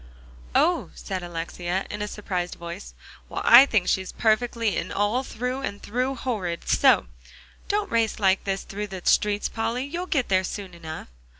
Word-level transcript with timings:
"Oh!" 0.55 0.89
said 0.95 1.21
Alexia, 1.21 1.85
in 1.91 2.01
a 2.01 2.07
surprised 2.07 2.55
voice. 2.55 2.95
"Well, 3.29 3.43
I 3.45 3.67
think 3.67 3.87
she's 3.87 4.11
perfectly 4.11 4.75
and 4.75 4.91
all 4.91 5.21
through 5.23 5.61
and 5.61 5.79
through 5.79 6.15
horrid, 6.15 6.67
so! 6.67 7.05
Don't 7.67 7.91
race 7.91 8.17
like 8.19 8.43
this 8.43 8.63
through 8.63 8.87
the 8.87 9.03
streets, 9.05 9.47
Polly. 9.47 9.83
You'll 9.85 10.07
get 10.07 10.27
there 10.27 10.43
soon 10.43 10.73
enough." 10.73 11.07